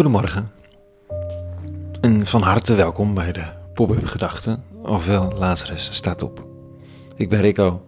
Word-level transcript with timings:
Goedemorgen 0.00 0.48
en 2.00 2.26
van 2.26 2.42
harte 2.42 2.74
welkom 2.74 3.14
bij 3.14 3.32
de 3.32 3.44
Pop-up 3.74 4.06
Gedachten, 4.06 4.64
ofwel 4.82 5.32
Lazarus 5.32 5.88
staat 5.92 6.22
op. 6.22 6.46
Ik 7.16 7.28
ben 7.28 7.40
Rico 7.40 7.86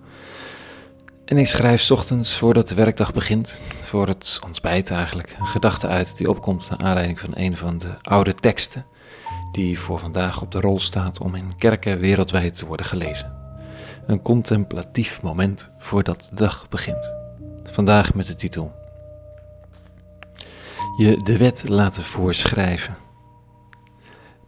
en 1.24 1.36
ik 1.36 1.46
schrijf 1.46 1.90
ochtends 1.90 2.36
voordat 2.36 2.68
de 2.68 2.74
werkdag 2.74 3.12
begint, 3.12 3.62
voor 3.76 4.06
het 4.06 4.40
ontbijt 4.44 4.90
eigenlijk, 4.90 5.36
een 5.40 5.46
gedachte 5.46 5.88
uit 5.88 6.16
die 6.16 6.30
opkomt 6.30 6.70
naar 6.70 6.78
aanleiding 6.78 7.20
van 7.20 7.30
een 7.34 7.56
van 7.56 7.78
de 7.78 7.94
oude 8.02 8.34
teksten 8.34 8.86
die 9.52 9.78
voor 9.78 9.98
vandaag 9.98 10.42
op 10.42 10.52
de 10.52 10.60
rol 10.60 10.80
staat 10.80 11.20
om 11.20 11.34
in 11.34 11.56
kerken 11.58 11.98
wereldwijd 11.98 12.56
te 12.56 12.66
worden 12.66 12.86
gelezen. 12.86 13.32
Een 14.06 14.22
contemplatief 14.22 15.22
moment 15.22 15.70
voordat 15.78 16.26
de 16.30 16.36
dag 16.36 16.68
begint. 16.68 17.12
Vandaag 17.62 18.14
met 18.14 18.26
de 18.26 18.34
titel 18.34 18.81
Je 20.96 21.22
de 21.22 21.36
wet 21.36 21.68
laten 21.68 22.04
voorschrijven. 22.04 22.96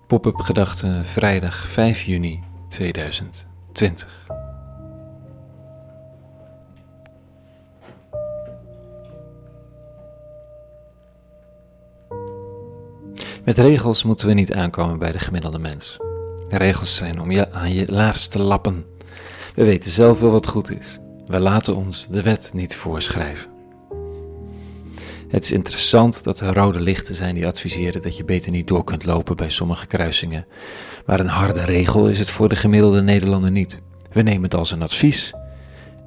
Pop-up 0.07 0.37
gedachten 0.37 1.05
vrijdag 1.05 1.69
5 1.69 2.03
juni 2.03 2.43
2020. 2.69 4.27
Met 13.45 13.59
regels 13.59 14.05
moeten 14.05 14.27
we 14.27 14.33
niet 14.33 14.55
aankomen 14.55 14.99
bij 14.99 15.13
de 15.13 15.19
gemiddelde 15.19 15.59
mens. 15.59 15.97
Regels 16.49 16.95
zijn 16.95 17.21
om 17.21 17.31
je 17.31 17.53
aan 17.53 17.73
je 17.73 17.93
laars 17.93 18.27
te 18.27 18.43
lappen. 18.43 18.85
We 19.55 19.65
weten 19.65 19.91
zelf 19.91 20.21
wel 20.21 20.31
wat 20.31 20.47
goed 20.47 20.81
is. 20.81 20.99
We 21.27 21.41
laten 21.41 21.77
ons 21.77 22.07
de 22.11 22.23
wet 22.23 22.51
niet 22.53 22.77
voorschrijven. 22.77 23.54
Het 25.35 25.45
is 25.45 25.53
interessant 25.53 26.25
dat 26.25 26.41
er 26.41 26.55
rode 26.55 26.81
lichten 26.81 27.15
zijn 27.15 27.35
die 27.35 27.47
adviseren 27.47 28.03
dat 28.03 28.17
je 28.17 28.25
beter 28.25 28.51
niet 28.51 28.69
door 28.69 28.85
kunt 28.85 29.05
lopen 29.05 29.37
bij 29.37 29.51
sommige 29.51 29.87
kruisingen. 29.87 30.47
Maar 31.07 31.21
een 31.21 31.29
harde 31.29 31.65
regel 31.65 32.09
is 32.09 32.19
het 32.19 32.31
voor 32.31 32.49
de 32.49 32.57
gemiddelde 32.57 33.03
Nederlander 33.03 33.51
niet. 33.51 33.81
We 34.13 34.23
nemen 34.23 34.43
het 34.43 34.55
als 34.55 34.71
een 34.71 34.83
advies 34.83 35.33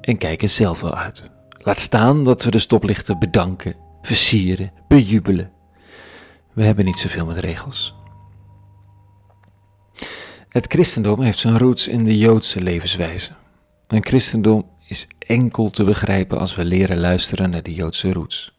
en 0.00 0.18
kijken 0.18 0.50
zelf 0.50 0.80
wel 0.80 0.94
uit. 0.94 1.30
Laat 1.50 1.78
staan 1.78 2.22
dat 2.22 2.44
we 2.44 2.50
de 2.50 2.58
stoplichten 2.58 3.18
bedanken, 3.18 3.76
versieren, 4.02 4.72
bejubelen. 4.88 5.52
We 6.52 6.64
hebben 6.64 6.84
niet 6.84 6.98
zoveel 6.98 7.26
met 7.26 7.36
regels. 7.36 7.94
Het 10.48 10.66
christendom 10.68 11.20
heeft 11.20 11.38
zijn 11.38 11.58
roots 11.58 11.88
in 11.88 12.04
de 12.04 12.18
Joodse 12.18 12.62
levenswijze. 12.62 13.32
Een 13.86 14.04
christendom 14.04 14.70
is 14.86 15.06
enkel 15.18 15.70
te 15.70 15.84
begrijpen 15.84 16.38
als 16.38 16.54
we 16.54 16.64
leren 16.64 16.98
luisteren 17.00 17.50
naar 17.50 17.62
de 17.62 17.74
Joodse 17.74 18.12
roots. 18.12 18.56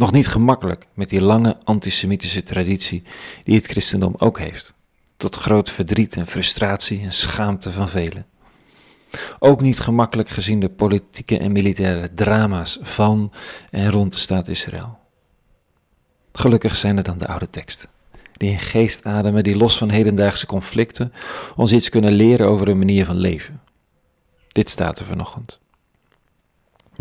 Nog 0.00 0.12
niet 0.12 0.28
gemakkelijk 0.28 0.86
met 0.94 1.08
die 1.08 1.20
lange 1.20 1.56
antisemitische 1.64 2.42
traditie 2.42 3.02
die 3.44 3.56
het 3.56 3.66
christendom 3.66 4.14
ook 4.18 4.38
heeft, 4.38 4.74
tot 5.16 5.36
groot 5.36 5.70
verdriet 5.70 6.16
en 6.16 6.26
frustratie 6.26 7.00
en 7.00 7.12
schaamte 7.12 7.72
van 7.72 7.88
velen. 7.88 8.26
Ook 9.38 9.60
niet 9.60 9.80
gemakkelijk 9.80 10.28
gezien 10.28 10.60
de 10.60 10.68
politieke 10.68 11.38
en 11.38 11.52
militaire 11.52 12.14
drama's 12.14 12.78
van 12.82 13.32
en 13.70 13.90
rond 13.90 14.12
de 14.12 14.18
staat 14.18 14.48
Israël. 14.48 14.98
Gelukkig 16.32 16.76
zijn 16.76 16.96
er 16.96 17.02
dan 17.02 17.18
de 17.18 17.26
oude 17.26 17.50
teksten, 17.50 17.88
die 18.32 18.50
in 18.50 18.58
geest 18.58 19.04
ademen, 19.04 19.44
die 19.44 19.56
los 19.56 19.78
van 19.78 19.90
hedendaagse 19.90 20.46
conflicten 20.46 21.12
ons 21.56 21.72
iets 21.72 21.88
kunnen 21.88 22.12
leren 22.12 22.46
over 22.48 22.68
een 22.68 22.78
manier 22.78 23.04
van 23.04 23.16
leven. 23.16 23.60
Dit 24.48 24.70
staat 24.70 24.98
er 24.98 25.06
vanochtend. 25.06 25.59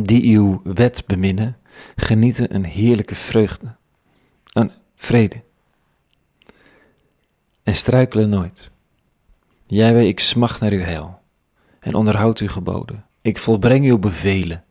Die 0.02 0.38
uw 0.38 0.62
wet 0.64 1.04
beminnen, 1.06 1.58
genieten 1.96 2.56
een 2.56 2.66
heerlijke 2.66 3.16
vreugde, 3.16 3.76
een 4.54 4.72
vrede. 4.96 5.44
En 7.64 7.76
struikelen 7.76 8.30
nooit. 8.30 8.72
Jij 9.66 9.94
weet, 9.94 10.08
ik 10.08 10.20
smacht 10.20 10.62
naar 10.62 10.72
uw 10.72 10.80
heil 10.80 11.22
en 11.80 11.94
onderhoud 11.94 12.40
uw 12.40 12.48
geboden. 12.48 13.06
Ik 13.22 13.38
volbreng 13.38 13.86
uw 13.86 13.98
bevelen. 13.98 14.64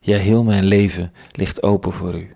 Ja, 0.00 0.16
heel 0.16 0.44
mijn 0.44 0.64
leven 0.64 1.12
ligt 1.32 1.62
open 1.62 1.92
voor 1.92 2.14
u. 2.14 2.34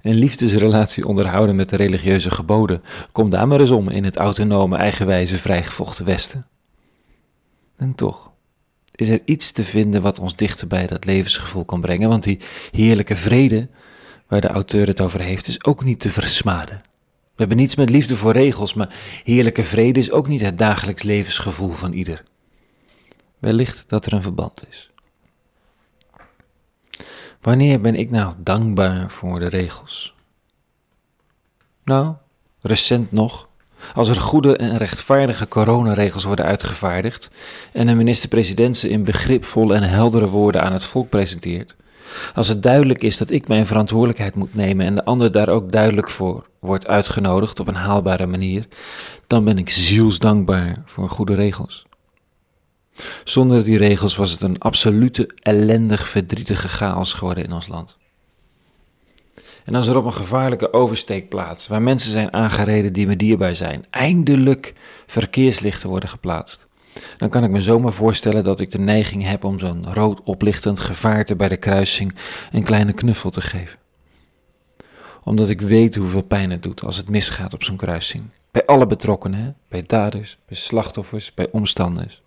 Een 0.00 0.14
liefdesrelatie 0.14 1.06
onderhouden 1.06 1.56
met 1.56 1.68
de 1.68 1.76
religieuze 1.76 2.30
geboden, 2.30 2.82
kom 3.12 3.30
daar 3.30 3.48
maar 3.48 3.60
eens 3.60 3.70
om 3.70 3.88
in 3.88 4.04
het 4.04 4.16
autonome, 4.16 4.76
eigenwijze, 4.76 5.38
vrijgevochten 5.38 6.04
Westen. 6.04 6.46
En 7.76 7.94
toch 7.94 8.34
is 8.96 9.08
er 9.08 9.20
iets 9.24 9.50
te 9.50 9.64
vinden 9.64 10.02
wat 10.02 10.18
ons 10.18 10.36
dichter 10.36 10.66
bij 10.66 10.86
dat 10.86 11.04
levensgevoel 11.04 11.64
kan 11.64 11.80
brengen, 11.80 12.08
want 12.08 12.22
die 12.22 12.40
heerlijke 12.70 13.16
vrede 13.16 13.68
waar 14.26 14.40
de 14.40 14.48
auteur 14.48 14.86
het 14.86 15.00
over 15.00 15.20
heeft, 15.20 15.48
is 15.48 15.64
ook 15.64 15.84
niet 15.84 16.00
te 16.00 16.10
versmaden. 16.10 16.80
We 17.06 17.42
hebben 17.42 17.56
niets 17.56 17.76
met 17.76 17.90
liefde 17.90 18.16
voor 18.16 18.32
regels, 18.32 18.74
maar 18.74 18.94
heerlijke 19.24 19.64
vrede 19.64 19.98
is 19.98 20.10
ook 20.10 20.28
niet 20.28 20.40
het 20.40 20.58
dagelijks 20.58 21.02
levensgevoel 21.02 21.70
van 21.70 21.92
ieder. 21.92 22.22
Wellicht 23.38 23.84
dat 23.86 24.06
er 24.06 24.12
een 24.12 24.22
verband 24.22 24.64
is. 24.68 24.90
Wanneer 27.40 27.80
ben 27.80 27.94
ik 27.94 28.10
nou 28.10 28.34
dankbaar 28.38 29.10
voor 29.10 29.38
de 29.38 29.48
regels? 29.48 30.14
Nou, 31.84 32.14
recent 32.60 33.12
nog, 33.12 33.48
als 33.94 34.08
er 34.08 34.20
goede 34.20 34.56
en 34.56 34.76
rechtvaardige 34.76 35.48
coronaregels 35.48 36.24
worden 36.24 36.44
uitgevaardigd 36.44 37.30
en 37.72 37.88
een 37.88 37.96
minister-president 37.96 38.76
ze 38.76 38.88
in 38.88 39.04
begripvolle 39.04 39.74
en 39.74 39.82
heldere 39.82 40.28
woorden 40.28 40.62
aan 40.62 40.72
het 40.72 40.84
volk 40.84 41.08
presenteert, 41.08 41.76
als 42.34 42.48
het 42.48 42.62
duidelijk 42.62 43.02
is 43.02 43.16
dat 43.16 43.30
ik 43.30 43.48
mijn 43.48 43.66
verantwoordelijkheid 43.66 44.34
moet 44.34 44.54
nemen 44.54 44.86
en 44.86 44.94
de 44.94 45.04
ander 45.04 45.32
daar 45.32 45.48
ook 45.48 45.72
duidelijk 45.72 46.10
voor 46.10 46.46
wordt 46.60 46.86
uitgenodigd 46.86 47.60
op 47.60 47.68
een 47.68 47.74
haalbare 47.74 48.26
manier, 48.26 48.66
dan 49.26 49.44
ben 49.44 49.58
ik 49.58 49.70
zielsdankbaar 49.70 50.82
voor 50.84 51.08
goede 51.08 51.34
regels. 51.34 51.86
Zonder 53.24 53.64
die 53.64 53.78
regels 53.78 54.16
was 54.16 54.30
het 54.30 54.40
een 54.40 54.58
absolute 54.58 55.30
ellendig, 55.42 56.08
verdrietige 56.08 56.68
chaos 56.68 57.12
geworden 57.12 57.44
in 57.44 57.52
ons 57.52 57.68
land. 57.68 57.96
En 59.66 59.74
als 59.74 59.86
er 59.86 59.96
op 59.96 60.04
een 60.04 60.12
gevaarlijke 60.12 60.72
oversteekplaats, 60.72 61.66
waar 61.66 61.82
mensen 61.82 62.10
zijn 62.10 62.32
aangereden 62.32 62.92
die 62.92 63.06
me 63.06 63.16
dierbaar 63.16 63.54
zijn, 63.54 63.84
eindelijk 63.90 64.74
verkeerslichten 65.06 65.88
worden 65.88 66.08
geplaatst, 66.08 66.66
dan 67.16 67.28
kan 67.28 67.44
ik 67.44 67.50
me 67.50 67.60
zomaar 67.60 67.92
voorstellen 67.92 68.44
dat 68.44 68.60
ik 68.60 68.70
de 68.70 68.78
neiging 68.78 69.22
heb 69.22 69.44
om 69.44 69.58
zo'n 69.58 69.92
rood 69.94 70.22
oplichtend 70.22 70.80
gevaarte 70.80 71.36
bij 71.36 71.48
de 71.48 71.56
kruising 71.56 72.14
een 72.52 72.62
kleine 72.62 72.92
knuffel 72.92 73.30
te 73.30 73.40
geven. 73.40 73.78
Omdat 75.24 75.48
ik 75.48 75.60
weet 75.60 75.94
hoeveel 75.94 76.26
pijn 76.26 76.50
het 76.50 76.62
doet 76.62 76.84
als 76.84 76.96
het 76.96 77.08
misgaat 77.08 77.54
op 77.54 77.64
zo'n 77.64 77.76
kruising. 77.76 78.24
Bij 78.50 78.66
alle 78.66 78.86
betrokkenen, 78.86 79.56
bij 79.68 79.82
daders, 79.86 80.38
bij 80.46 80.56
slachtoffers, 80.56 81.34
bij 81.34 81.50
omstanders. 81.50 82.22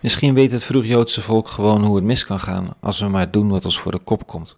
Misschien 0.00 0.34
weet 0.34 0.52
het 0.52 0.64
vroeg 0.64 0.84
Joodse 0.84 1.20
volk 1.20 1.48
gewoon 1.48 1.84
hoe 1.84 1.96
het 1.96 2.04
mis 2.04 2.26
kan 2.26 2.40
gaan 2.40 2.74
als 2.80 3.00
we 3.00 3.08
maar 3.08 3.30
doen 3.30 3.48
wat 3.48 3.64
ons 3.64 3.78
voor 3.78 3.92
de 3.92 3.98
kop 3.98 4.26
komt. 4.26 4.56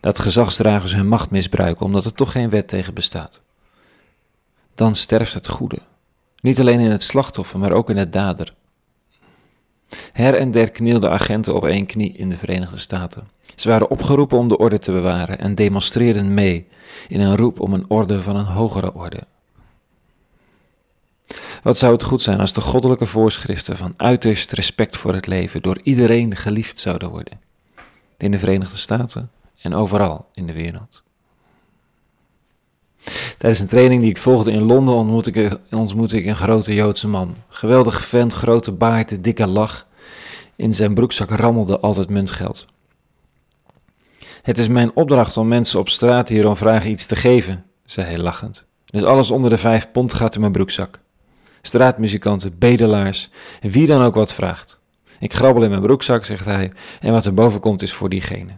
Dat 0.00 0.18
gezagsdragers 0.18 0.94
hun 0.94 1.08
macht 1.08 1.30
misbruiken 1.30 1.86
omdat 1.86 2.04
er 2.04 2.14
toch 2.14 2.32
geen 2.32 2.50
wet 2.50 2.68
tegen 2.68 2.94
bestaat. 2.94 3.42
Dan 4.74 4.94
sterft 4.94 5.34
het 5.34 5.48
goede. 5.48 5.78
Niet 6.42 6.60
alleen 6.60 6.80
in 6.80 6.90
het 6.90 7.02
slachtoffer, 7.02 7.58
maar 7.58 7.72
ook 7.72 7.90
in 7.90 7.96
het 7.96 8.12
dader. 8.12 8.54
Her 10.12 10.34
en 10.34 10.50
der 10.50 10.70
knielden 10.70 11.10
agenten 11.10 11.54
op 11.54 11.66
één 11.66 11.86
knie 11.86 12.12
in 12.12 12.28
de 12.28 12.36
Verenigde 12.36 12.78
Staten. 12.78 13.28
Ze 13.56 13.68
waren 13.68 13.90
opgeroepen 13.90 14.38
om 14.38 14.48
de 14.48 14.58
orde 14.58 14.78
te 14.78 14.92
bewaren 14.92 15.38
en 15.38 15.54
demonstreerden 15.54 16.34
mee 16.34 16.66
in 17.08 17.20
een 17.20 17.36
roep 17.36 17.60
om 17.60 17.72
een 17.72 17.84
orde 17.88 18.22
van 18.22 18.36
een 18.36 18.44
hogere 18.44 18.94
orde. 18.94 19.20
Wat 21.62 21.78
zou 21.78 21.92
het 21.92 22.02
goed 22.02 22.22
zijn 22.22 22.40
als 22.40 22.52
de 22.52 22.60
goddelijke 22.60 23.06
voorschriften 23.06 23.76
van 23.76 23.94
uiterst 23.96 24.52
respect 24.52 24.96
voor 24.96 25.14
het 25.14 25.26
leven 25.26 25.62
door 25.62 25.80
iedereen 25.82 26.36
geliefd 26.36 26.78
zouden 26.78 27.10
worden? 27.10 27.40
In 28.16 28.30
de 28.30 28.38
Verenigde 28.38 28.76
Staten 28.76 29.30
en 29.60 29.74
overal 29.74 30.26
in 30.32 30.46
de 30.46 30.52
wereld. 30.52 31.02
Tijdens 33.38 33.60
een 33.60 33.68
training 33.68 34.00
die 34.00 34.10
ik 34.10 34.18
volgde 34.18 34.52
in 34.52 34.62
Londen 34.62 34.94
ontmoette 34.94 35.30
ik, 35.30 36.22
ik 36.22 36.26
een 36.26 36.36
grote 36.36 36.74
Joodse 36.74 37.08
man. 37.08 37.34
Geweldig 37.48 38.04
vent, 38.04 38.32
grote 38.32 38.72
baard, 38.72 39.24
dikke 39.24 39.46
lach. 39.46 39.86
In 40.56 40.74
zijn 40.74 40.94
broekzak 40.94 41.30
rammelde 41.30 41.80
altijd 41.80 42.08
muntgeld. 42.08 42.66
Het 44.42 44.58
is 44.58 44.68
mijn 44.68 44.90
opdracht 44.94 45.36
om 45.36 45.48
mensen 45.48 45.80
op 45.80 45.88
straat 45.88 46.28
hier 46.28 46.48
om 46.48 46.56
vragen 46.56 46.90
iets 46.90 47.06
te 47.06 47.16
geven, 47.16 47.64
zei 47.84 48.06
hij 48.06 48.18
lachend. 48.18 48.64
Dus 48.84 49.02
alles 49.02 49.30
onder 49.30 49.50
de 49.50 49.58
vijf 49.58 49.90
pond 49.90 50.12
gaat 50.12 50.34
in 50.34 50.40
mijn 50.40 50.52
broekzak 50.52 51.00
straatmuzikanten, 51.62 52.58
bedelaars 52.58 53.30
wie 53.60 53.86
dan 53.86 54.02
ook 54.02 54.14
wat 54.14 54.34
vraagt. 54.34 54.80
Ik 55.18 55.34
grabbel 55.34 55.62
in 55.62 55.70
mijn 55.70 55.82
broekzak, 55.82 56.24
zegt 56.24 56.44
hij, 56.44 56.72
en 57.00 57.12
wat 57.12 57.24
er 57.24 57.34
boven 57.34 57.60
komt 57.60 57.82
is 57.82 57.92
voor 57.92 58.08
diegene. 58.08 58.52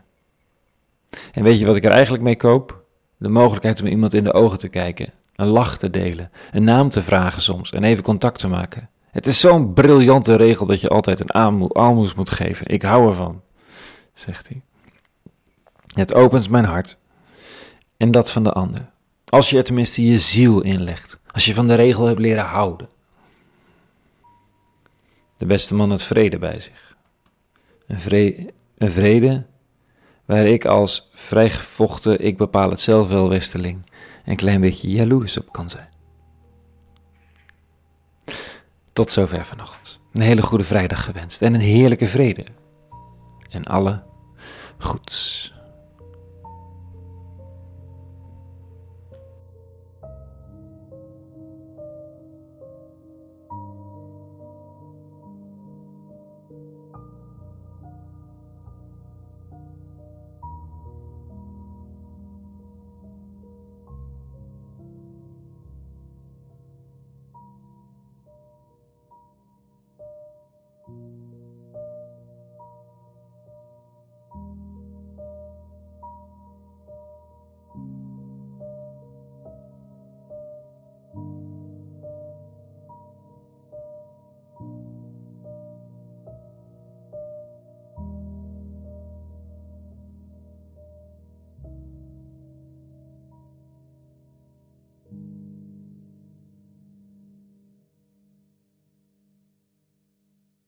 En 1.32 1.42
weet 1.42 1.58
je 1.58 1.66
wat 1.66 1.76
ik 1.76 1.84
er 1.84 1.90
eigenlijk 1.90 2.22
mee 2.22 2.36
koop? 2.36 2.84
De 3.16 3.28
mogelijkheid 3.28 3.80
om 3.80 3.86
iemand 3.86 4.14
in 4.14 4.24
de 4.24 4.32
ogen 4.32 4.58
te 4.58 4.68
kijken, 4.68 5.12
een 5.36 5.46
lach 5.46 5.78
te 5.78 5.90
delen, 5.90 6.30
een 6.50 6.64
naam 6.64 6.88
te 6.88 7.02
vragen 7.02 7.42
soms 7.42 7.72
en 7.72 7.84
even 7.84 8.02
contact 8.02 8.38
te 8.38 8.48
maken. 8.48 8.90
Het 9.10 9.26
is 9.26 9.40
zo'n 9.40 9.72
briljante 9.72 10.34
regel 10.36 10.66
dat 10.66 10.80
je 10.80 10.88
altijd 10.88 11.20
een 11.20 11.34
aalmoes 11.74 12.14
moet 12.14 12.30
geven. 12.30 12.66
Ik 12.66 12.82
hou 12.82 13.08
ervan, 13.08 13.42
zegt 14.14 14.48
hij. 14.48 14.62
Het 15.94 16.14
opent 16.14 16.50
mijn 16.50 16.64
hart 16.64 16.98
en 17.96 18.10
dat 18.10 18.30
van 18.30 18.44
de 18.44 18.52
ander. 18.52 18.90
Als 19.24 19.50
je 19.50 19.56
er 19.56 19.64
tenminste 19.64 20.06
je 20.06 20.18
ziel 20.18 20.60
inlegt. 20.62 21.20
Als 21.26 21.44
je 21.44 21.54
van 21.54 21.66
de 21.66 21.74
regel 21.74 22.06
hebt 22.06 22.18
leren 22.18 22.44
houden. 22.44 22.88
De 25.36 25.46
beste 25.46 25.74
man 25.74 25.90
had 25.90 26.02
vrede 26.02 26.38
bij 26.38 26.60
zich. 26.60 26.96
Een 27.86 28.00
vrede 28.90 29.46
waar 30.24 30.46
ik 30.46 30.64
als 30.64 31.10
vrijgevochten, 31.12 32.24
ik 32.24 32.36
bepaal 32.36 32.70
het 32.70 32.80
zelf 32.80 33.08
wel, 33.08 33.28
westerling, 33.28 33.90
een 34.24 34.36
klein 34.36 34.60
beetje 34.60 34.88
jaloers 34.88 35.38
op 35.38 35.52
kan 35.52 35.70
zijn. 35.70 35.88
Tot 38.92 39.10
zover 39.10 39.44
vanochtend. 39.44 40.00
Een 40.12 40.22
hele 40.22 40.42
goede 40.42 40.64
vrijdag 40.64 41.04
gewenst 41.04 41.42
en 41.42 41.54
een 41.54 41.60
heerlijke 41.60 42.06
vrede. 42.06 42.44
En 43.50 43.64
alle 43.64 44.02
goeds. 44.78 45.52